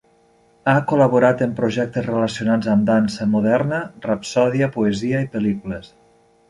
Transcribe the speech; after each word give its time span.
Ha 0.71 0.73
col·laborat 0.91 1.43
en 1.47 1.53
projectes 1.59 2.07
relacionats 2.07 2.71
amb 2.73 2.89
dansa 2.91 3.29
moderna, 3.37 3.83
rapsòdia, 4.09 4.75
poesia 4.79 5.27
i 5.29 5.31
pel·lícules. 5.37 5.97